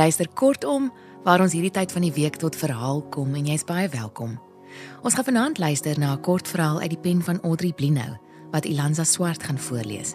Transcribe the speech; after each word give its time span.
Luister 0.00 0.28
kortom 0.32 0.86
waar 1.26 1.42
ons 1.44 1.52
hierdie 1.52 1.74
tyd 1.76 1.90
van 1.92 2.06
die 2.06 2.14
week 2.16 2.38
tot 2.40 2.56
verhaal 2.56 3.02
kom 3.12 3.34
en 3.36 3.48
jy's 3.50 3.66
baie 3.68 3.88
welkom. 3.92 4.38
Ons 5.04 5.16
gaan 5.18 5.26
vanaand 5.26 5.58
luister 5.60 5.98
na 6.00 6.14
'n 6.14 6.22
kort 6.24 6.48
verhaal 6.48 6.80
uit 6.80 6.90
die 6.90 7.02
pen 7.04 7.20
van 7.22 7.40
Audrey 7.42 7.72
Blinou 7.72 8.16
wat 8.50 8.64
Ilanza 8.64 9.04
Swart 9.04 9.42
gaan 9.42 9.58
voorlees. 9.58 10.14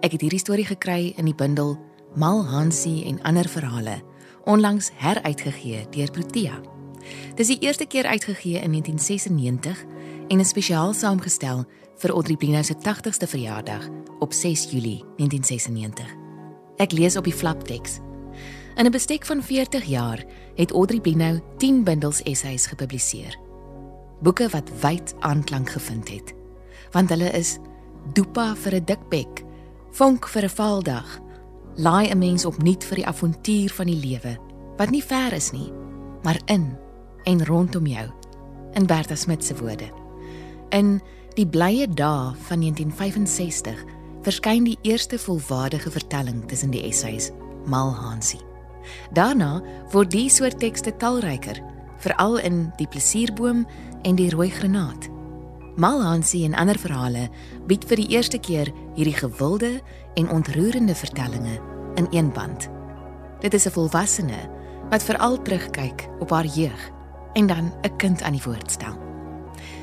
Ek 0.00 0.12
het 0.12 0.20
hierdie 0.20 0.38
storie 0.38 0.64
gekry 0.64 1.12
in 1.16 1.24
die 1.24 1.34
bundel 1.34 1.76
Mal 2.14 2.46
Hansie 2.46 3.04
en 3.04 3.22
ander 3.22 3.48
verhale, 3.48 4.02
onlangs 4.44 4.90
heruitgegee 4.94 5.86
deur 5.90 6.10
Protea. 6.10 6.60
Dis 7.34 7.46
die 7.46 7.58
eerste 7.60 7.86
keer 7.86 8.06
uitgegee 8.06 8.60
in 8.62 8.70
1996 8.70 9.84
en 10.28 10.40
is 10.40 10.48
spesiaal 10.48 10.92
saamgestel 10.92 11.64
vir 11.96 12.10
Audrey 12.10 12.36
Blinou 12.36 12.62
se 12.62 12.74
80ste 12.74 13.26
verjaardag 13.26 13.88
op 14.18 14.32
6 14.32 14.70
Julie 14.70 15.04
1996. 15.16 16.14
Ek 16.76 16.92
lees 16.92 17.16
op 17.16 17.24
die 17.24 17.34
flapteks. 17.34 18.05
In 18.76 18.86
'n 18.86 18.90
bestek 18.90 19.24
van 19.26 19.42
40 19.42 19.84
jaar 19.84 20.24
het 20.54 20.72
Audrey 20.72 21.00
Blinou 21.00 21.40
10 21.56 21.84
bundels 21.84 22.22
essays 22.22 22.66
gepubliseer. 22.66 23.38
Boeke 24.20 24.48
wat 24.48 24.70
wyd 24.80 25.14
aanklank 25.18 25.70
gevind 25.70 26.08
het. 26.08 26.34
Want 26.90 27.08
hulle 27.08 27.30
is 27.30 27.58
Dopa 28.12 28.54
vir 28.56 28.74
'n 28.74 28.84
dikbek, 28.84 29.44
Vonk 29.90 30.28
vir 30.28 30.42
'n 30.42 30.48
vaaldag, 30.48 31.20
Laai 31.74 32.10
'n 32.10 32.18
mens 32.18 32.44
opnuut 32.44 32.84
vir 32.84 32.96
die 32.96 33.06
avontuur 33.06 33.70
van 33.70 33.86
die 33.86 34.06
lewe 34.06 34.38
wat 34.76 34.90
nie 34.90 35.04
ver 35.04 35.32
is 35.32 35.50
nie, 35.50 35.72
maar 36.22 36.40
in 36.44 36.76
en 37.24 37.44
rondom 37.46 37.86
jou. 37.86 38.10
In 38.72 38.86
Bertha 38.86 39.14
Smit 39.14 39.44
se 39.44 39.56
woorde. 39.56 39.90
In 40.68 41.00
Die 41.36 41.44
blye 41.44 41.84
dae 41.84 42.32
van 42.48 42.62
1965 42.64 43.82
verskyn 44.24 44.64
die 44.64 44.78
eerste 44.88 45.18
volwaardige 45.20 45.92
vertelling 45.92 46.46
tussen 46.48 46.72
die 46.72 46.86
essays 46.88 47.28
Mal 47.68 47.92
Hansie. 47.92 48.45
Daarna 49.12 49.62
word 49.92 50.10
die 50.10 50.28
soort 50.30 50.58
tekste 50.60 50.96
talryker, 50.96 51.60
veral 51.98 52.38
in 52.38 52.72
Die 52.76 52.88
plesierboom 52.88 53.66
en 54.02 54.16
Die 54.16 54.30
rooi 54.30 54.50
granaat. 54.50 55.08
Malhansie 55.76 56.44
en 56.44 56.54
ander 56.54 56.78
verhale 56.78 57.28
bied 57.68 57.84
vir 57.84 58.00
die 58.00 58.08
eerste 58.16 58.38
keer 58.40 58.70
hierdie 58.96 59.16
gewilde 59.16 59.80
en 60.16 60.30
ontroerende 60.32 60.94
vertellings 60.94 61.60
in 62.00 62.06
een 62.10 62.32
band. 62.32 62.68
Dit 63.40 63.54
is 63.54 63.66
'n 63.66 63.70
volwassene 63.70 64.48
wat 64.90 65.02
veral 65.02 65.42
terugkyk 65.42 66.08
op 66.20 66.30
haar 66.30 66.46
jeug 66.46 66.90
en 67.32 67.46
dan 67.46 67.72
'n 67.82 67.96
kind 67.96 68.22
aan 68.22 68.32
die 68.32 68.42
woord 68.44 68.70
stel. 68.70 68.96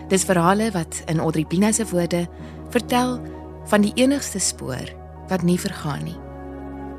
Dis 0.07 0.23
verhale 0.23 0.71
wat 0.71 1.01
in 1.05 1.19
Audrey 1.19 1.45
Pina 1.45 1.71
se 1.71 1.85
woorde 1.85 2.27
vertel 2.69 3.21
van 3.65 3.81
die 3.81 3.91
enigste 3.95 4.39
spoor 4.39 4.93
wat 5.27 5.41
nie 5.41 5.59
vergaan 5.59 6.03
nie. 6.03 6.17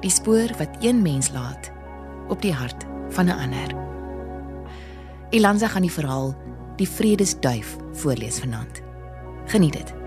Die 0.00 0.10
spoor 0.10 0.48
wat 0.58 0.76
een 0.80 1.02
mens 1.02 1.30
laat 1.30 1.70
op 2.28 2.42
die 2.42 2.52
hart 2.52 2.84
van 3.08 3.26
'n 3.26 3.38
ander. 3.38 3.74
Ilanza 5.30 5.68
gaan 5.68 5.82
die 5.82 5.92
verhaal 5.92 6.34
Die 6.76 6.88
Vredesduif 6.88 7.76
voorlees 7.92 8.38
vanaand. 8.38 8.82
Geniet 9.46 9.72
dit. 9.72 10.03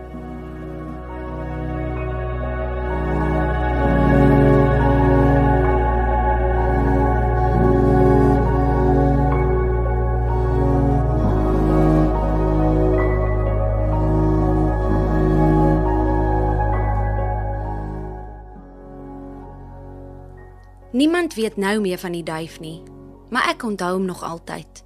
Weet 21.38 21.60
nou 21.62 21.78
meer 21.84 22.02
van 22.02 22.16
die 22.18 22.26
duif 22.26 22.58
nie, 22.64 22.82
maar 23.30 23.50
ek 23.54 23.64
onthou 23.68 23.94
hom 23.96 24.10
nog 24.10 24.24
altyd. 24.26 24.84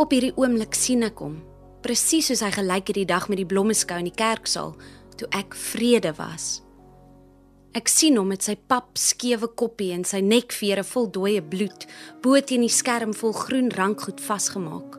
Op 0.00 0.12
hierdie 0.12 0.34
oomblik 0.36 0.74
sien 0.74 1.04
ek 1.06 1.22
hom, 1.22 1.38
presies 1.84 2.30
soos 2.30 2.42
hy 2.44 2.50
gelyk 2.54 2.90
het 2.90 2.98
die 2.98 3.08
dag 3.08 3.28
met 3.30 3.40
die 3.40 3.48
blommeskou 3.48 3.98
in 4.02 4.10
die 4.10 4.18
kerksaal 4.18 4.74
toe 5.18 5.28
ek 5.36 5.54
vrede 5.58 6.14
was. 6.18 6.62
Ek 7.72 7.88
sien 7.88 8.18
hom 8.20 8.28
met 8.28 8.44
sy 8.44 8.54
pap 8.68 8.98
skewe 9.00 9.48
koppie 9.56 9.92
en 9.94 10.02
sy 10.04 10.20
nekvere 10.20 10.84
vol 10.84 11.06
dooie 11.12 11.40
bloed 11.40 11.86
bo 12.24 12.40
teen 12.40 12.66
die 12.66 12.72
skerm 12.72 13.14
vol 13.16 13.32
groen 13.36 13.70
rankgoed 13.72 14.20
vasgemaak. 14.20 14.98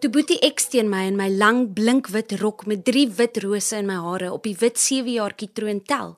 Toe 0.00 0.08
boetie 0.12 0.38
ek 0.44 0.60
steen 0.60 0.88
my 0.88 1.06
in 1.08 1.16
my 1.16 1.28
lang 1.28 1.70
blinkwit 1.76 2.32
rok 2.40 2.66
met 2.68 2.84
drie 2.84 3.06
wit 3.08 3.40
rose 3.44 3.76
in 3.76 3.88
my 3.88 3.98
hare 4.00 4.30
op 4.32 4.44
die 4.48 4.56
wit 4.60 4.80
sewejaartjie 4.80 5.50
troon 5.56 5.82
tel, 5.84 6.14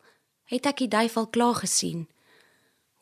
het 0.50 0.66
ek 0.70 0.84
die 0.84 0.90
duif 0.90 1.16
al 1.18 1.26
klaar 1.34 1.58
gesien. 1.62 2.04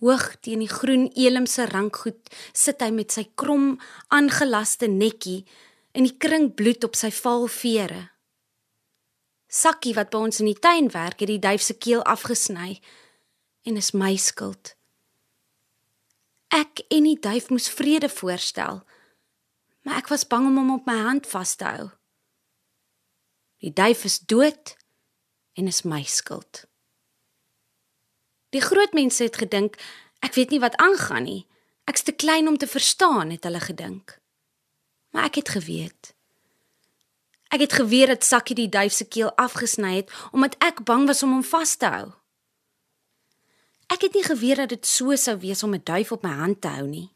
Hoog 0.00 0.40
teen 0.40 0.62
die 0.64 0.70
groen 0.70 1.10
elimse 1.12 1.66
rankgoed 1.68 2.30
sit 2.56 2.80
hy 2.80 2.88
met 2.96 3.12
sy 3.12 3.26
krom 3.36 3.74
aangelaste 4.08 4.88
nekkie 4.88 5.42
in 5.92 6.06
die 6.06 6.16
kring 6.16 6.54
bloed 6.56 6.86
op 6.86 6.96
sy 6.96 7.10
vaal 7.12 7.44
vere. 7.52 8.06
Sakkie 9.50 9.92
wat 9.96 10.12
by 10.12 10.22
ons 10.28 10.40
in 10.40 10.48
die 10.48 10.58
tuin 10.58 10.88
werk, 10.94 11.20
het 11.20 11.28
die 11.28 11.42
duif 11.42 11.64
se 11.66 11.74
keel 11.74 12.04
afgesny 12.06 12.78
en 13.66 13.76
is 13.76 13.90
my 13.92 14.14
skuld. 14.16 14.76
Ek 16.54 16.84
en 16.88 17.06
die 17.06 17.18
duif 17.18 17.50
moes 17.50 17.68
vrede 17.68 18.08
voorstel, 18.08 18.80
maar 19.84 20.00
ek 20.00 20.10
was 20.10 20.26
bang 20.26 20.48
om 20.48 20.56
hom 20.62 20.72
op 20.78 20.88
my 20.88 20.96
hand 21.02 21.28
vas 21.28 21.56
te 21.58 21.66
hou. 21.66 21.90
Die 23.60 23.74
duif 23.74 24.06
is 24.08 24.20
dood 24.22 24.76
en 25.58 25.68
is 25.68 25.84
my 25.84 26.02
skuld. 26.08 26.69
Die 28.50 28.60
groot 28.60 28.92
mense 28.92 29.22
het 29.22 29.36
gedink 29.36 29.76
ek 30.20 30.34
weet 30.34 30.50
nie 30.50 30.60
wat 30.60 30.76
aangaan 30.76 31.24
nie. 31.24 31.46
Ek's 31.90 32.02
te 32.02 32.12
klein 32.12 32.48
om 32.48 32.56
te 32.58 32.66
verstaan, 32.66 33.30
het 33.30 33.44
hulle 33.44 33.60
gedink. 33.60 34.18
Maar 35.10 35.30
ek 35.30 35.40
het 35.40 35.48
geweet. 35.48 36.14
Ek 37.50 37.60
het 37.60 37.72
geweet 37.72 38.06
dat 38.06 38.24
Sakkie 38.24 38.54
die 38.54 38.68
duif 38.68 38.92
se 38.92 39.04
keel 39.04 39.32
afgesny 39.34 39.96
het 39.96 40.10
omdat 40.30 40.54
ek 40.62 40.84
bang 40.84 41.06
was 41.06 41.22
om 41.22 41.32
hom 41.34 41.46
vas 41.46 41.74
te 41.76 41.86
hou. 41.86 42.10
Ek 43.90 44.06
het 44.06 44.14
nie 44.14 44.22
geweet 44.22 44.62
dat 44.62 44.70
dit 44.70 44.86
so 44.86 45.16
sou 45.18 45.34
wees 45.38 45.62
om 45.62 45.74
'n 45.74 45.82
duif 45.84 46.12
op 46.12 46.22
my 46.22 46.30
hand 46.30 46.60
te 46.60 46.68
hou 46.68 46.86
nie. 46.86 47.10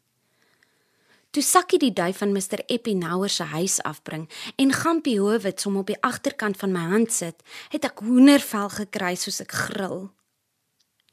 Toe 1.31 1.43
Sakkie 1.43 1.79
die 1.79 1.93
duif 1.93 2.17
van 2.17 2.31
Mr 2.31 2.63
Epinauer 2.65 3.29
se 3.29 3.43
huis 3.43 3.81
afbring 3.83 4.29
en 4.55 4.73
Gampie 4.73 5.19
Howitz 5.19 5.63
hom 5.63 5.77
op 5.77 5.87
die 5.87 6.01
agterkant 6.01 6.57
van 6.57 6.71
my 6.71 6.79
hand 6.79 7.11
sit, 7.11 7.43
het 7.69 7.83
ek 7.83 7.99
hoendervel 7.99 8.69
gekry 8.69 9.15
soos 9.15 9.39
ek 9.39 9.51
gril. 9.51 10.11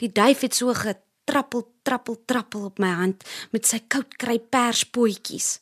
Die 0.02 0.10
duif 0.10 0.40
het 0.42 0.56
so 0.58 0.74
getrappel, 0.74 1.62
trappel, 1.86 2.16
trappel 2.26 2.64
op 2.72 2.80
my 2.82 2.90
hand 2.98 3.22
met 3.54 3.68
sy 3.68 3.78
koudkry 3.86 4.40
perspootjies. 4.42 5.60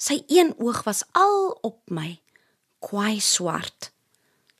Sy 0.00 0.18
een 0.28 0.52
oog 0.60 0.82
was 0.84 1.00
al 1.16 1.52
op 1.64 1.80
my, 1.92 2.18
kwaai 2.84 3.20
swart. 3.24 3.90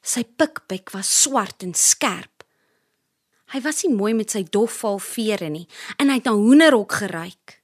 Sy 0.01 0.25
pikbek 0.25 0.93
was 0.97 1.11
swart 1.23 1.65
en 1.65 1.75
skerp. 1.77 2.45
Hy 3.53 3.61
was 3.65 3.83
nie 3.85 3.93
mooi 3.93 4.15
met 4.17 4.33
sy 4.33 4.45
dofval 4.47 5.01
vere 5.03 5.51
nie 5.53 5.67
en 5.99 6.09
hy 6.09 6.21
het 6.21 6.29
na 6.29 6.37
hoenderhok 6.39 6.93
geruik. 7.03 7.59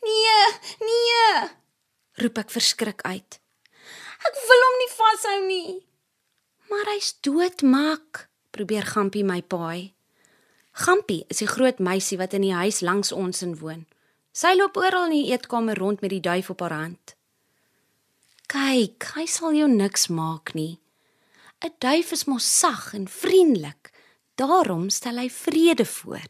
"Nee, 0.00 0.46
nee!" 0.80 1.50
roep 2.22 2.38
ek 2.38 2.50
verskrik 2.50 3.02
uit. 3.02 3.40
"Ek 4.24 4.34
wil 4.48 4.64
hom 4.66 4.78
nie 4.78 4.92
vashou 4.94 5.46
nie." 5.46 5.86
Maar 6.70 6.88
hy's 6.94 7.12
dood, 7.20 7.62
mak, 7.62 8.28
probeer 8.50 8.86
Gampie 8.86 9.24
my 9.24 9.42
paai. 9.42 9.94
Gampie 10.76 11.24
is 11.28 11.40
'n 11.42 11.54
groot 11.56 11.78
meisie 11.78 12.18
wat 12.18 12.32
in 12.32 12.42
die 12.42 12.54
huis 12.54 12.80
langs 12.80 13.12
ons 13.12 13.42
in 13.42 13.58
woon. 13.58 13.86
Sy 14.32 14.54
loop 14.54 14.76
oral 14.76 15.04
in 15.04 15.10
die 15.10 15.30
eetkamer 15.32 15.78
rond 15.78 16.00
met 16.00 16.10
die 16.10 16.20
duif 16.20 16.50
op 16.50 16.60
haar 16.60 16.72
hand. 16.72 17.16
Kyk, 18.46 19.04
hy 19.14 19.26
sal 19.26 19.52
jou 19.52 19.68
niks 19.68 20.08
maak 20.08 20.54
nie. 20.54 20.80
'n 21.64 21.72
Duif 21.78 22.12
is 22.12 22.24
mos 22.26 22.58
sag 22.58 22.94
en 22.94 23.08
vriendelik. 23.08 23.92
Daarom 24.34 24.90
stel 24.90 25.16
hy 25.16 25.30
vrede 25.30 25.84
voor. 25.84 26.28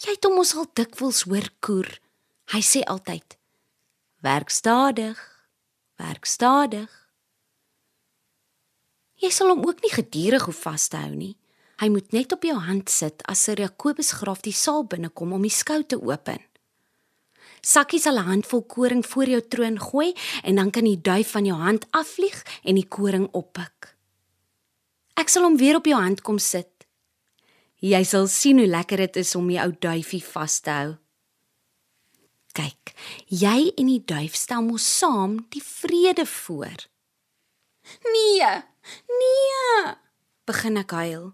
Jy 0.00 0.10
het 0.10 0.24
hom 0.24 0.34
mos 0.34 0.54
al 0.56 0.66
dikwels 0.72 1.22
hoor 1.22 1.48
koer. 1.60 2.00
Hy 2.52 2.60
sê 2.60 2.80
altyd: 2.82 3.36
"Werk 4.22 4.50
stadig, 4.50 5.18
werk 5.96 6.24
stadig." 6.24 7.03
Jy 9.22 9.30
sal 9.30 9.52
hom 9.52 9.64
ook 9.66 9.82
nie 9.82 9.92
gedurig 9.92 10.46
hoef 10.48 10.64
vas 10.66 10.88
te 10.88 10.98
hou 10.98 11.12
nie. 11.14 11.36
Hy 11.82 11.88
moet 11.90 12.12
net 12.14 12.32
op 12.32 12.44
jou 12.46 12.56
hand 12.58 12.90
sit 12.90 13.22
as 13.30 13.42
Sir 13.46 13.60
Jakobus 13.60 14.12
graaf 14.18 14.42
die 14.42 14.54
saal 14.54 14.84
binnekom 14.86 15.34
om 15.34 15.42
die 15.42 15.52
skou 15.52 15.82
te 15.82 15.98
open. 15.98 16.42
Sakkie 17.64 18.00
sal 18.00 18.18
'n 18.18 18.28
handvol 18.28 18.62
koring 18.62 19.06
voor 19.06 19.26
jou 19.26 19.40
troon 19.40 19.78
gooi 19.80 20.14
en 20.42 20.54
dan 20.56 20.70
kan 20.70 20.84
die 20.84 21.00
duif 21.00 21.30
van 21.30 21.44
jou 21.44 21.58
hand 21.58 21.86
afvlieg 21.90 22.44
en 22.64 22.74
die 22.74 22.88
koring 22.88 23.28
oppik. 23.32 23.96
Ek 25.16 25.28
sal 25.28 25.42
hom 25.42 25.56
weer 25.56 25.76
op 25.76 25.86
jou 25.86 26.00
hand 26.00 26.20
kom 26.22 26.38
sit. 26.38 26.86
Jy 27.80 28.02
sal 28.04 28.26
sien 28.26 28.58
hoe 28.58 28.66
lekker 28.66 28.96
dit 28.96 29.16
is 29.16 29.34
om 29.34 29.48
die 29.48 29.60
ou 29.60 29.72
duifie 29.80 30.22
vas 30.24 30.60
te 30.60 30.70
hou. 30.70 30.96
Kyk, 32.52 32.94
jy 33.28 33.72
en 33.76 33.86
die 33.86 34.02
duif 34.04 34.34
stel 34.34 34.62
mos 34.62 34.98
saam 34.98 35.46
die 35.50 35.62
vrede 35.62 36.26
voor. 36.26 36.86
Nee, 38.04 38.62
Nee! 39.20 39.94
Begin 40.44 40.76
ek 40.76 40.92
huil. 40.92 41.32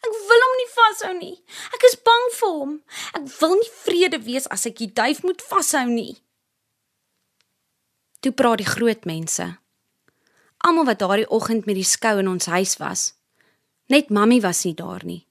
Ek 0.00 0.16
wil 0.28 0.42
hom 0.44 0.56
nie 0.56 0.70
vashou 0.72 1.12
nie. 1.16 1.36
Ek 1.76 1.84
is 1.88 1.96
bang 2.04 2.26
vir 2.38 2.52
hom. 2.56 2.74
Ek 3.16 3.28
wil 3.40 3.56
nie 3.60 3.72
vrede 3.84 4.20
wees 4.24 4.48
as 4.52 4.66
ek 4.68 4.78
die 4.80 4.90
duif 4.92 5.22
moet 5.24 5.44
vashou 5.44 5.86
nie. 5.88 6.20
Toe 8.20 8.32
praat 8.36 8.60
die 8.60 8.68
groot 8.68 9.06
mense. 9.08 9.46
Almal 10.60 10.88
wat 10.90 11.00
daardie 11.00 11.28
oggend 11.32 11.68
met 11.68 11.78
die 11.78 11.88
skou 11.88 12.18
in 12.20 12.28
ons 12.28 12.50
huis 12.52 12.76
was. 12.80 13.14
Net 13.92 14.12
mammie 14.12 14.42
was 14.44 14.60
nie 14.66 14.76
daar 14.76 15.04
nie, 15.08 15.24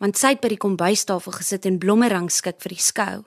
want 0.00 0.16
sy 0.18 0.32
het 0.34 0.40
by 0.42 0.48
die 0.54 0.60
kombuistafel 0.60 1.36
gesit 1.36 1.68
en 1.68 1.76
blomme 1.78 2.08
rangskik 2.10 2.56
vir 2.64 2.74
die 2.74 2.80
skou. 2.82 3.18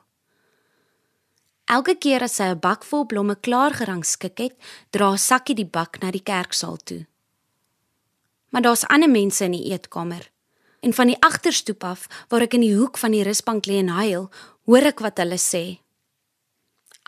Elke 1.73 1.95
keer 1.97 2.21
as 2.21 2.35
sy 2.37 2.45
'n 2.53 2.59
bak 2.59 2.83
vol 2.85 3.05
blomme 3.09 3.35
klaar 3.35 3.73
gerangskik 3.73 4.37
het, 4.37 4.55
dra 4.91 5.17
Sakkie 5.17 5.55
die 5.55 5.71
bak 5.77 6.01
na 6.01 6.11
die 6.11 6.21
kerksaal 6.21 6.77
toe. 6.77 7.05
Maar 8.51 8.61
daar's 8.61 8.85
ander 8.85 9.09
mense 9.09 9.45
in 9.45 9.51
die 9.51 9.71
eetkamer. 9.71 10.29
En 10.81 10.93
van 10.93 11.07
die 11.07 11.17
agterstoep 11.19 11.83
af, 11.83 12.07
waar 12.29 12.41
ek 12.41 12.53
in 12.53 12.61
die 12.61 12.75
hoek 12.75 12.97
van 12.97 13.11
die 13.11 13.23
rusbank 13.23 13.65
lê 13.65 13.79
en 13.79 13.87
huil, 13.87 14.29
hoor 14.65 14.85
ek 14.85 14.99
wat 14.99 15.17
hulle 15.17 15.39
sê. 15.39 15.79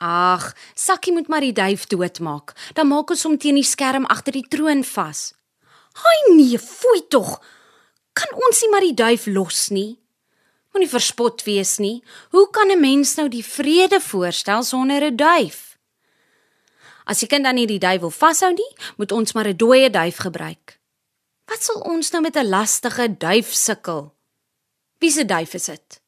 Ag, 0.02 0.56
Sakkie 0.74 1.14
moet 1.14 1.28
maar 1.28 1.42
die 1.42 1.54
duif 1.54 1.86
doodmaak. 1.86 2.56
Dan 2.74 2.88
maak 2.88 3.10
ons 3.10 3.24
hom 3.24 3.38
teen 3.38 3.56
die 3.56 3.64
skerm 3.64 4.06
agter 4.06 4.34
die 4.34 4.48
troon 4.50 4.84
vas. 4.84 5.34
Haai 5.94 6.36
nee, 6.36 6.58
foei 6.58 7.02
tog. 7.08 7.40
Kan 8.14 8.34
ons 8.34 8.62
nie 8.62 8.72
maar 8.72 8.82
die 8.82 8.94
duif 8.94 9.26
los 9.26 9.70
nie? 9.70 10.00
Moenie 10.76 10.92
verspot 10.92 11.40
wees 11.48 11.78
nie. 11.80 12.04
Hoe 12.36 12.50
kan 12.52 12.68
'n 12.68 12.80
mens 12.80 13.16
nou 13.16 13.30
die 13.30 13.46
vrede 13.46 14.02
voorstel 14.02 14.64
sonder 14.64 15.04
'n 15.04 15.16
duif? 15.16 15.78
As 17.06 17.20
die 17.20 17.28
kind 17.28 17.44
dan 17.46 17.56
nie 17.56 17.68
die 17.68 17.80
duif 17.80 18.02
wil 18.02 18.12
vashou 18.12 18.52
nie, 18.52 18.76
moet 18.98 19.12
ons 19.12 19.34
maar 19.34 19.48
'n 19.48 19.58
dooie 19.58 19.90
duif 19.90 20.18
gebruik. 20.18 20.80
Wat 21.46 21.64
sal 21.64 21.82
ons 21.82 22.12
nou 22.12 22.22
met 22.22 22.36
'n 22.36 22.50
lastige 22.50 23.18
duif 23.18 23.54
sukkel? 23.54 24.14
Wie 25.00 25.12
se 25.12 25.26
duif 25.26 25.54
is 25.54 25.66
dit? 25.66 26.02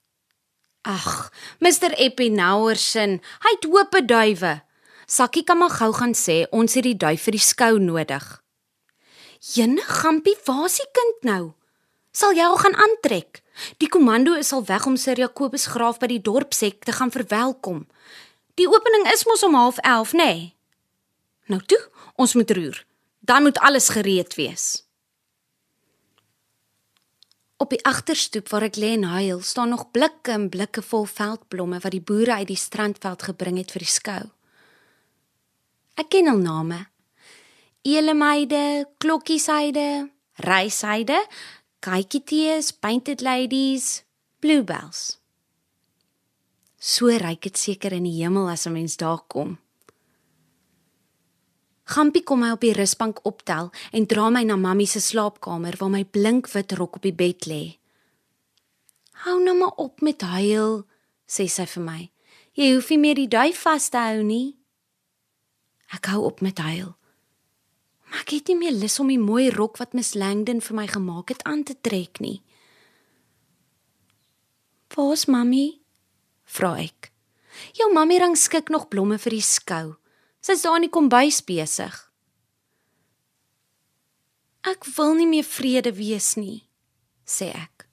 Ag, 0.81 1.31
Mr 1.59 1.93
Epinauersen, 1.93 3.21
hy 3.39 3.49
het 3.55 3.63
hoop 3.63 4.07
duwe. 4.07 4.61
Sakkie 5.05 5.43
kan 5.43 5.57
maar 5.57 5.69
gou 5.69 5.93
gaan 5.93 6.13
sê 6.13 6.45
ons 6.51 6.73
het 6.73 6.83
die 6.83 6.97
duif 6.97 7.21
vir 7.21 7.31
die 7.31 7.39
skou 7.39 7.79
nodig. 7.79 8.43
Jene 9.39 9.81
Gampie, 9.81 10.37
waar 10.45 10.65
is 10.65 10.75
die 10.75 10.91
kind 10.91 11.23
nou? 11.23 11.53
Sal 12.11 12.33
jy 12.33 12.43
al 12.43 12.57
gaan 12.57 12.75
aantrek? 12.75 13.41
Die 13.77 13.89
komando 13.89 14.33
is 14.33 14.51
al 14.51 14.65
weg 14.65 14.85
om 14.85 14.97
Sir 14.97 15.17
Jakobus 15.17 15.65
Graaf 15.65 15.99
by 15.99 16.07
die 16.07 16.21
dorpsek 16.21 16.83
te 16.83 16.91
gaan 16.91 17.11
verwelkom. 17.11 17.85
Die 18.57 18.67
opening 18.67 19.07
is 19.13 19.25
mos 19.25 19.43
om 19.43 19.55
11:30, 19.55 20.13
nê? 20.13 20.23
Nee. 20.23 20.55
Nou 21.47 21.61
toe, 21.63 21.79
ons 22.15 22.33
moet 22.33 22.51
roer. 22.51 22.85
Dan 23.19 23.43
moet 23.43 23.59
alles 23.59 23.89
gereed 23.89 24.35
wees. 24.35 24.87
Op 27.57 27.69
die 27.73 27.81
agterstoep 27.85 28.49
waar 28.49 28.67
ek 28.67 28.75
lê 28.77 28.93
en 28.93 29.03
huil, 29.03 29.41
staan 29.41 29.69
nog 29.73 29.91
blikke 29.91 30.31
en 30.31 30.49
blikke 30.49 30.81
vol 30.81 31.07
veldblomme 31.09 31.79
wat 31.81 31.91
die 31.91 32.03
boere 32.03 32.33
uit 32.33 32.51
die 32.51 32.59
strandveld 32.59 33.23
gebring 33.31 33.57
het 33.57 33.71
vir 33.73 33.85
die 33.85 33.93
skou. 33.93 34.25
Ek 35.97 36.11
ken 36.13 36.29
al 36.29 36.37
name. 36.43 36.83
Elemeide, 37.81 38.85
Klokkiesyde, 39.01 40.11
Reisyde, 40.45 41.17
Kaikietees, 41.79 42.71
Painted 42.71 43.21
Ladies, 43.21 44.03
Bluebells. 44.39 45.19
So 46.79 47.11
ryk 47.13 47.43
dit 47.45 47.57
seker 47.57 47.93
in 47.93 48.07
die 48.09 48.17
hemel 48.17 48.49
as 48.49 48.65
'n 48.65 48.73
mens 48.73 48.97
daar 48.97 49.21
kom. 49.27 49.59
Gampie 51.85 52.23
kom 52.23 52.39
my 52.39 52.51
op 52.51 52.61
die 52.61 52.73
rusbank 52.73 53.19
optel 53.23 53.71
en 53.91 54.05
dra 54.05 54.29
my 54.29 54.43
na 54.43 54.55
mammie 54.55 54.87
se 54.87 54.99
slaapkamer 54.99 55.77
waar 55.77 55.89
my 55.89 56.03
blink 56.03 56.47
wit 56.47 56.71
rok 56.71 56.95
op 56.95 57.01
die 57.01 57.13
bed 57.13 57.45
lê. 57.45 57.77
"Hou 59.11 59.43
nou 59.43 59.57
maar 59.57 59.75
op 59.77 60.01
met 60.01 60.21
huil," 60.21 60.85
sê 61.27 61.47
sy 61.47 61.65
vir 61.65 61.83
my. 61.83 62.11
"Jy 62.53 62.73
hoef 62.73 62.89
nie 62.89 62.99
meer 62.99 63.15
die 63.15 63.27
duif 63.27 63.61
vas 63.61 63.89
te 63.89 63.97
hou 63.97 64.23
nie." 64.23 64.57
Ek 65.93 66.05
hou 66.05 66.25
op 66.25 66.41
met 66.41 66.57
huil. 66.57 66.97
Maar 68.17 68.25
ek 68.25 68.31
het 68.33 68.47
nie 68.49 68.57
meer 68.57 68.73
lus 68.73 68.95
om 68.97 69.11
die 69.13 69.21
mooi 69.21 69.51
rok 69.53 69.75
wat 69.77 69.91
Miss 69.93 70.15
Langdon 70.17 70.57
vir 70.65 70.73
my 70.73 70.87
gemaak 70.89 71.29
het 71.29 71.43
aan 71.45 71.61
te 71.61 71.75
trek 71.85 72.17
nie. 72.19 72.41
"Waar's 74.89 75.27
mammie?" 75.27 75.81
vra 76.43 76.79
ek. 76.81 77.11
"Jou 77.73 77.93
mammie 77.93 78.17
rangskik 78.17 78.69
nog 78.69 78.87
blomme 78.87 79.19
vir 79.19 79.29
die 79.29 79.41
skou." 79.41 79.97
Sy's 80.41 80.61
daar 80.61 80.75
in 80.75 80.81
die 80.81 80.89
kombuis 80.89 81.43
besig. 81.45 82.11
Ek 84.63 84.83
wil 84.97 85.13
nie 85.13 85.27
meer 85.27 85.43
vrede 85.43 85.93
wees 85.93 86.35
nie, 86.37 86.67
sê 87.23 87.53
ek. 87.53 87.86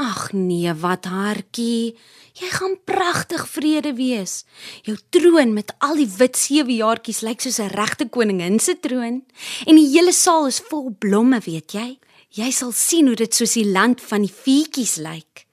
Ag 0.00 0.30
nee, 0.32 0.72
wat 0.80 1.04
hartjie, 1.12 1.92
jy 2.40 2.48
gaan 2.54 2.78
pragtig 2.88 3.42
vrede 3.52 3.92
wees. 3.98 4.46
Jou 4.86 4.96
troon 5.12 5.52
met 5.52 5.74
al 5.84 5.98
die 6.00 6.08
wit 6.08 6.38
sewejaartjies 6.40 7.20
lyk 7.26 7.44
soos 7.44 7.60
'n 7.60 7.74
regte 7.76 8.08
koningin 8.08 8.58
se 8.60 8.74
troon 8.80 9.20
en 9.66 9.76
die 9.76 9.90
hele 9.92 10.12
saal 10.12 10.46
is 10.46 10.62
vol 10.70 10.90
blomme, 10.90 11.40
weet 11.40 11.72
jy? 11.72 11.98
Jy 12.30 12.50
sal 12.50 12.72
sien 12.72 13.06
hoe 13.06 13.16
dit 13.16 13.34
soos 13.34 13.52
die 13.52 13.66
land 13.66 14.00
van 14.00 14.22
die 14.22 14.32
feetjies 14.32 14.96
lyk. 14.96 15.46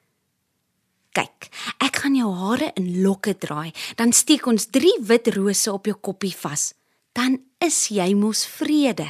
Kyk, 1.12 1.50
ek 1.82 1.96
gaan 1.96 2.16
jou 2.16 2.32
hare 2.32 2.72
in 2.76 3.02
lokke 3.02 3.34
draai, 3.34 3.74
dan 3.98 4.14
steek 4.14 4.46
ons 4.48 4.70
3 4.70 5.02
wit 5.02 5.28
rose 5.28 5.72
op 5.74 5.86
jou 5.86 5.96
koppie 5.96 6.36
vas. 6.36 6.74
Dan 7.14 7.40
is 7.60 7.90
jy 7.90 8.14
mos 8.14 8.46
vrede. 8.46 9.08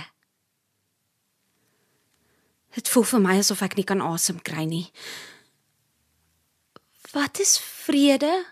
Dit 2.77 2.91
voel 2.93 3.07
vir 3.09 3.23
my 3.23 3.39
asof 3.41 3.63
ek 3.65 3.73
nie 3.79 3.87
kan 3.89 4.03
asem 4.05 4.37
kry 4.45 4.67
nie. 4.69 4.85
Wat 7.15 7.41
is 7.41 7.57
vrede? 7.57 8.45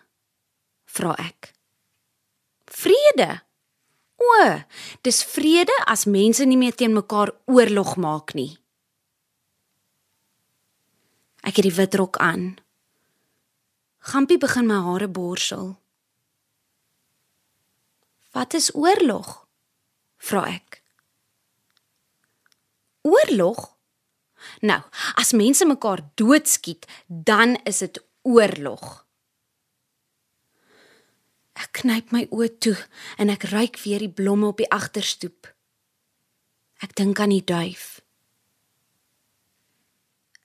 vra 0.96 1.12
ek. 1.20 1.52
Vrede. 2.72 3.42
O, 4.16 4.36
dis 5.04 5.20
vrede 5.28 5.76
as 5.92 6.06
mense 6.08 6.46
nie 6.48 6.58
meer 6.58 6.74
teen 6.74 6.96
mekaar 6.96 7.34
oorlog 7.52 7.96
maak 8.00 8.34
nie. 8.38 8.56
Ek 11.46 11.60
het 11.60 11.68
die 11.68 11.76
wit 11.76 11.98
rok 12.00 12.18
aan. 12.24 12.56
Gampie 14.08 14.40
begin 14.42 14.70
my 14.72 14.80
hare 14.88 15.12
borsel. 15.12 15.76
Wat 18.34 18.58
is 18.58 18.72
oorlog? 18.74 19.44
vra 20.26 20.48
ek. 20.50 20.82
Oorlog? 23.06 23.75
Nou, 24.62 24.82
as 25.16 25.32
mense 25.32 25.66
mekaar 25.66 26.04
doodskiet, 26.16 26.86
dan 27.08 27.56
is 27.64 27.82
dit 27.84 28.00
oorlog. 28.22 29.06
Ek 31.56 31.72
knyp 31.82 32.12
my 32.12 32.26
oë 32.36 32.50
toe 32.60 32.76
en 33.18 33.32
ek 33.32 33.48
ruik 33.52 33.80
weer 33.86 34.04
die 34.04 34.12
blomme 34.12 34.52
op 34.52 34.60
die 34.60 34.72
agterstoep. 34.72 35.48
Ek 36.84 36.96
dink 37.00 37.20
aan 37.20 37.32
die 37.32 37.44
duif. 37.44 38.02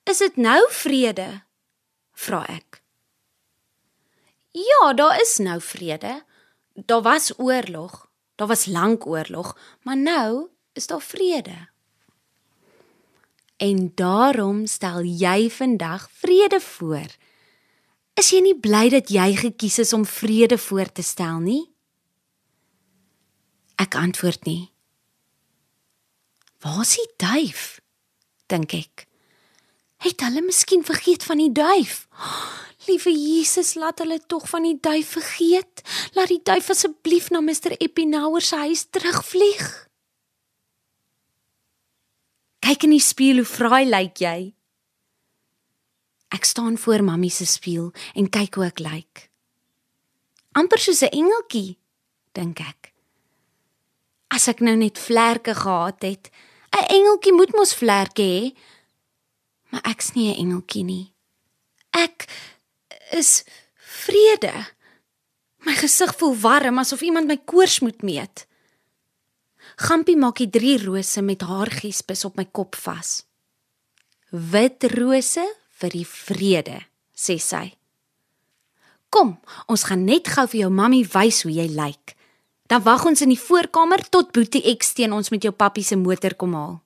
Is 0.07 0.23
dit 0.23 0.37
nou 0.39 0.59
vrede? 0.71 1.43
vra 2.21 2.43
ek. 2.51 2.81
Ja, 4.51 4.93
daar 4.93 5.19
is 5.21 5.37
nou 5.37 5.57
vrede. 5.61 6.21
Daar 6.73 7.01
was 7.01 7.31
oorlog. 7.39 8.11
Daar 8.35 8.47
was 8.47 8.65
lank 8.65 9.05
oorlog, 9.05 9.57
maar 9.81 9.97
nou 9.97 10.49
is 10.73 10.87
daar 10.87 11.01
vrede. 11.01 11.70
En 13.61 13.91
daarom 13.95 14.65
stel 14.65 15.03
jy 15.05 15.49
vandag 15.53 16.07
vrede 16.11 16.59
voor. 16.59 17.09
Is 18.17 18.31
jy 18.33 18.41
nie 18.41 18.57
bly 18.57 18.87
dat 18.89 19.11
jy 19.13 19.27
gekies 19.37 19.77
is 19.83 19.93
om 19.93 20.05
vrede 20.05 20.57
voor 20.57 20.89
te 20.89 21.05
stel 21.05 21.37
nie? 21.43 21.61
Ek 23.77 23.93
antwoord 23.97 24.49
nie. 24.49 24.71
Waar 26.61 26.81
is 26.81 26.97
die 26.97 27.09
duif? 27.21 27.79
dink 28.49 28.73
ek. 28.73 29.05
Het 30.01 30.25
hulle 30.25 30.41
miskien 30.41 30.83
vergeet 30.83 31.23
van 31.23 31.37
die 31.37 31.51
duif? 31.53 32.07
Liewe 32.89 33.13
Jesus, 33.13 33.75
laat 33.77 34.01
hulle 34.01 34.17
tog 34.25 34.49
van 34.49 34.65
die 34.65 34.77
duif 34.81 35.13
vergeet. 35.13 35.85
Laat 36.17 36.33
die 36.33 36.41
duif 36.43 36.69
asseblief 36.73 37.29
na 37.29 37.45
Mr 37.45 37.77
Epinauer 37.77 38.41
se 38.41 38.57
huis 38.65 38.87
terugvlieg. 38.89 39.90
Kyk 42.61 42.83
in 42.85 42.95
die 42.95 43.03
spieël 43.03 43.41
hoe 43.41 43.49
fraai 43.49 43.85
lyk 43.89 44.21
jy. 44.21 44.53
Ek 46.31 46.45
staan 46.47 46.77
voor 46.77 47.03
mammie 47.03 47.33
se 47.33 47.45
spieël 47.45 47.91
en 48.15 48.29
kyk 48.29 48.55
hoe 48.55 48.65
ek 48.69 48.79
lyk. 48.79 49.27
amper 50.53 50.79
soos 50.79 51.01
'n 51.01 51.15
engeltjie, 51.15 51.77
dink 52.33 52.59
ek. 52.59 52.93
As 54.29 54.47
ek 54.47 54.59
nou 54.59 54.75
net 54.75 54.97
vlerke 54.97 55.53
gehad 55.55 56.01
het. 56.01 56.29
'n 56.71 56.85
Engeltjie 56.97 57.33
moet 57.33 57.53
mos 57.53 57.73
vlerke 57.75 58.21
hê. 58.21 58.55
Maar 59.71 59.81
ek's 59.91 60.13
nie 60.13 60.31
'n 60.31 60.39
engeltjie 60.43 60.83
nie. 60.83 61.13
Ek 61.91 62.27
is 63.11 63.43
vrede. 63.75 64.53
My 65.65 65.75
gesig 65.75 66.15
voel 66.17 66.35
warm 66.35 66.79
asof 66.79 67.01
iemand 67.01 67.27
my 67.27 67.37
koors 67.37 67.79
moet 67.79 68.01
meet. 68.01 68.47
Gampie 69.81 70.13
maak 70.13 70.37
die 70.37 70.49
drie 70.51 70.75
rose 70.77 71.23
met 71.25 71.41
haar 71.41 71.71
giespes 71.73 72.21
op 72.27 72.35
my 72.37 72.45
kop 72.53 72.75
vas. 72.83 73.23
Wit 74.29 74.85
rose 74.93 75.41
vir 75.81 75.93
die 75.95 76.05
vrede, 76.05 76.75
sê 77.17 77.39
sy. 77.41 77.63
Kom, 79.09 79.33
ons 79.65 79.85
gaan 79.89 80.03
net 80.05 80.29
gou 80.29 80.45
vir 80.51 80.59
jou 80.59 80.69
mammie 80.71 81.07
wys 81.15 81.41
hoe 81.47 81.53
jy 81.55 81.65
lyk. 81.73 82.13
Dan 82.69 82.83
wag 82.85 83.07
ons 83.09 83.25
in 83.25 83.33
die 83.33 83.41
voorkamer 83.41 84.05
tot 84.13 84.29
Boetie 84.35 84.61
X 84.77 84.93
teen 84.99 85.15
ons 85.17 85.33
met 85.33 85.43
jou 85.43 85.51
pappie 85.51 85.83
se 85.83 85.97
motor 85.97 86.37
kom 86.37 86.53
haal. 86.55 86.77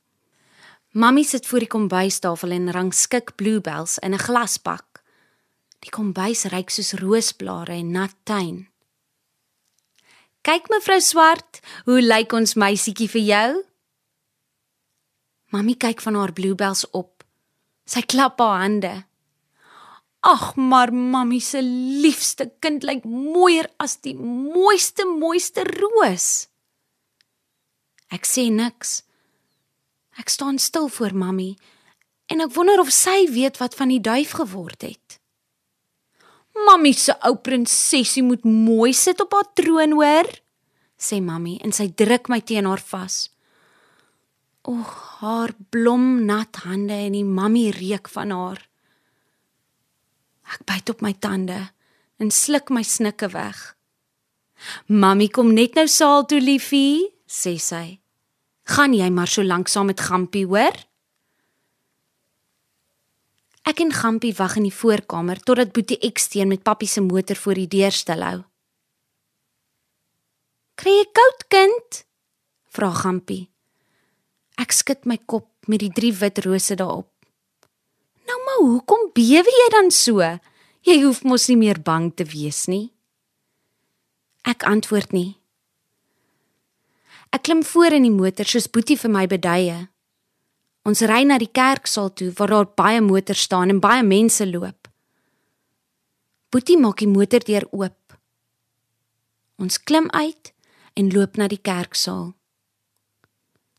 Mammie 0.95 1.27
sit 1.27 1.45
voor 1.45 1.65
die 1.65 1.69
kombuistafel 1.75 2.55
en 2.55 2.71
rangskik 2.71 3.35
bluebells 3.35 3.99
in 3.99 4.15
'n 4.15 4.23
glasbak. 4.23 5.03
Die 5.83 5.91
kombuis 5.91 6.45
ryk 6.45 6.69
soos 6.69 6.93
roosblare 6.93 7.73
en 7.73 7.91
nat 7.91 8.15
tuin. 8.23 8.69
Kyk 10.45 10.67
mevrou 10.69 10.99
Swart, 11.01 11.57
hoe 11.87 12.03
lyk 12.05 12.33
ons 12.37 12.53
meisietjie 12.53 13.07
vir 13.09 13.23
jou? 13.25 13.49
Mamy 15.55 15.73
kyk 15.81 16.03
van 16.05 16.19
haar 16.19 16.33
bluebells 16.37 16.83
op. 16.93 17.23
Sy 17.89 18.03
klap 18.05 18.37
haar 18.43 18.61
hande. 18.61 18.93
Ag, 20.25 20.53
maar 20.53 20.93
mamy 20.93 21.39
se 21.41 21.63
liefste 21.65 22.51
kind 22.61 22.85
lyk 22.85 23.07
mooier 23.09 23.71
as 23.81 23.97
die 24.05 24.13
mooiste 24.17 25.07
mooiste 25.09 25.65
roos. 25.65 26.47
Ek 28.13 28.29
sê 28.29 28.45
niks. 28.53 28.99
Ek 30.21 30.29
staan 30.29 30.61
stil 30.61 30.91
voor 30.93 31.17
mamy 31.17 31.55
en 32.29 32.45
ek 32.45 32.53
wonder 32.53 32.85
of 32.85 32.93
sy 32.93 33.25
weet 33.33 33.57
wat 33.61 33.73
van 33.81 33.89
die 33.89 34.01
duif 34.01 34.37
geword 34.37 34.85
het. 34.85 35.17
Mamy 36.55 36.93
se 36.95 37.13
ou 37.27 37.35
prinsesie 37.43 38.23
moet 38.23 38.43
mooi 38.47 38.93
sit 38.93 39.19
op 39.21 39.33
haar 39.35 39.47
troon, 39.53 39.95
hoor? 39.99 40.29
sê 40.95 41.19
mamy 41.21 41.57
en 41.59 41.73
sy 41.75 41.89
druk 41.91 42.29
my 42.31 42.39
teen 42.39 42.67
haar 42.69 42.81
vas. 42.91 43.27
O, 44.65 44.79
haar 45.19 45.51
blomnat 45.69 46.63
hande 46.63 46.95
en 46.95 47.17
die 47.17 47.27
mammie 47.27 47.73
reuk 47.75 48.07
van 48.09 48.31
haar. 48.33 48.63
Ek 50.55 50.63
byt 50.65 50.93
op 50.95 51.03
my 51.05 51.13
tande 51.19 51.59
en 52.21 52.31
sluk 52.31 52.71
my 52.73 52.81
snikke 52.85 53.29
weg. 53.35 53.75
Mammie 54.87 55.29
kom 55.29 55.51
net 55.53 55.75
nou 55.75 55.85
saal 55.91 56.23
toe, 56.29 56.39
liefie, 56.39 57.11
sê 57.27 57.57
sy. 57.59 57.99
Gaan 58.71 58.95
jy 58.95 59.09
maar 59.13 59.29
so 59.29 59.43
lank 59.45 59.69
saam 59.69 59.91
met 59.91 60.01
Gampie, 60.01 60.45
hoor? 60.47 60.73
Ek 63.65 63.81
en 63.81 63.89
Gampie 63.89 64.33
wag 64.37 64.59
in 64.59 64.67
die 64.67 64.73
voorkamer 64.73 65.39
totdat 65.41 65.71
Boetie 65.73 65.97
Eksteen 66.05 66.51
met 66.51 66.61
pappie 66.63 66.89
se 66.89 67.01
motor 67.01 67.35
voor 67.35 67.57
die 67.57 67.67
deur 67.67 67.91
stil 67.91 68.21
hou. 68.21 68.43
"Kry 70.75 70.91
jy 70.91 71.05
koud, 71.11 71.47
kind?" 71.47 72.05
vra 72.69 72.91
Gampie. 72.91 73.49
Ek 74.57 74.71
skud 74.71 75.05
my 75.05 75.17
kop 75.17 75.49
met 75.67 75.79
die 75.79 75.89
drie 75.89 76.13
wit 76.13 76.37
rose 76.45 76.75
daarop. 76.75 77.09
Nou 78.27 78.37
maar 78.45 78.61
hoekom 78.69 79.09
bewe 79.13 79.51
jy 79.59 79.69
dan 79.71 79.91
so? 79.91 80.19
Jy 80.85 81.01
hoef 81.03 81.23
mos 81.23 81.47
nie 81.47 81.57
meer 81.57 81.81
bang 81.81 82.11
te 82.15 82.23
wees 82.23 82.67
nie. 82.67 82.93
Ek 84.45 84.63
antwoord 84.63 85.11
nie. 85.11 85.37
Ek 87.33 87.43
klim 87.43 87.63
voor 87.63 87.97
in 87.97 88.03
die 88.03 88.13
motor 88.13 88.45
soos 88.45 88.69
Boetie 88.69 88.97
vir 88.97 89.11
my 89.11 89.25
beduie. 89.27 89.87
Ons 90.85 91.01
ry 91.09 91.23
na 91.25 91.39
die 91.41 91.49
kerksaal 91.49 92.11
toe 92.13 92.29
waar 92.37 92.51
daar 92.53 92.67
baie 92.77 93.01
motors 93.01 93.47
staan 93.47 93.73
en 93.73 93.81
baie 93.81 94.03
mense 94.05 94.45
loop. 94.45 94.87
Boetie 96.53 96.77
maak 96.77 97.01
die 97.01 97.09
motordeur 97.09 97.65
oop. 97.71 98.17
Ons 99.57 99.79
klim 99.81 100.11
uit 100.13 100.53
en 100.93 101.09
loop 101.11 101.39
na 101.41 101.49
die 101.49 101.61
kerksaal. 101.61 102.35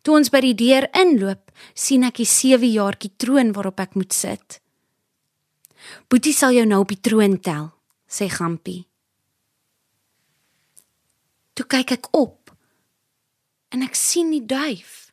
Toe 0.03 0.19
ons 0.19 0.31
by 0.35 0.43
die 0.45 0.57
deur 0.59 0.89
inloop, 0.99 1.51
sien 1.75 2.05
ek 2.07 2.21
die 2.21 2.29
7 2.31 2.69
jaartjie 2.69 3.15
troon 3.23 3.55
waarop 3.55 3.81
ek 3.83 3.97
moet 3.99 4.13
sit. 4.15 4.61
Boetie 6.11 6.35
sal 6.35 6.55
jou 6.59 6.67
nou 6.67 6.83
op 6.83 6.91
die 6.91 7.01
troon 7.01 7.39
tel, 7.39 7.71
sê 8.11 8.29
Gampie. 8.31 8.85
Toe 11.55 11.67
kyk 11.71 11.97
ek 11.97 12.11
op 12.19 12.53
en 13.73 13.83
ek 13.87 13.95
sien 13.99 14.31
die 14.35 14.45
duif. 14.45 15.06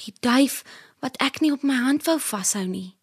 Die 0.00 0.14
duif 0.20 0.62
wat 1.04 1.18
ek 1.20 1.40
nie 1.40 1.52
op 1.52 1.62
my 1.66 1.76
hand 1.76 2.06
wou 2.08 2.18
vashou 2.20 2.64
nie. 2.68 2.96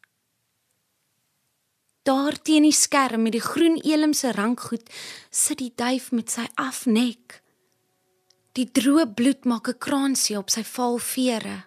Daar 2.07 2.37
teen 2.39 2.63
die 2.63 2.75
skerm 2.75 3.25
met 3.27 3.35
die 3.35 3.43
groen 3.43 3.75
elimse 3.83 4.31
rankgoed 4.31 4.87
sit 5.29 5.59
die 5.59 5.73
duif 5.75 6.11
met 6.15 6.31
sy 6.31 6.45
afnek. 6.55 7.41
Die 8.55 8.69
droë 8.71 9.05
bloed 9.13 9.45
maak 9.45 9.67
'n 9.69 9.81
kraansie 9.85 10.37
op 10.37 10.49
sy 10.49 10.63
vaal 10.63 10.97
vere. 10.97 11.57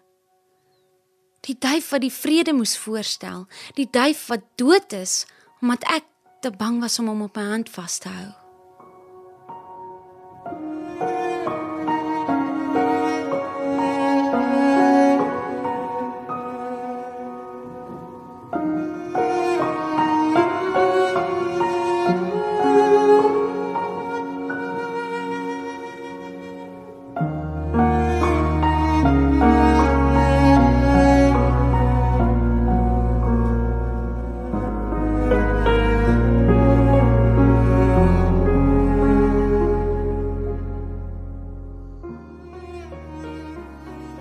Die 1.46 1.56
duif 1.58 1.90
wat 1.90 2.00
die 2.00 2.12
vrede 2.22 2.52
moes 2.52 2.76
voorstel, 2.76 3.46
die 3.74 3.88
duif 3.90 4.26
wat 4.28 4.44
dood 4.56 4.92
is 4.92 5.26
omdat 5.60 5.84
ek 5.84 6.04
te 6.40 6.50
bang 6.50 6.80
was 6.80 6.98
om 6.98 7.06
hom 7.06 7.22
op 7.22 7.36
my 7.36 7.44
hand 7.44 7.68
vas 7.68 7.98
te 7.98 8.08
hou. 8.08 8.39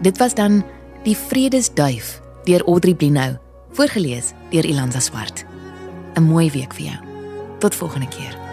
Dit 0.10 0.18
was 0.18 0.34
dan 0.34 0.64
Die 1.04 1.18
Vredesduif 1.18 2.22
deur 2.44 2.64
Audrey 2.66 2.96
Blinou, 2.96 3.38
voorgeles 3.72 4.32
deur 4.50 4.66
Ilanza 4.66 5.00
Swart. 5.00 5.46
'n 6.14 6.24
Mooi 6.24 6.50
week 6.52 6.74
vir 6.74 6.86
jou. 6.86 6.98
Tot 7.60 7.76
volgende 7.76 8.08
keer. 8.08 8.49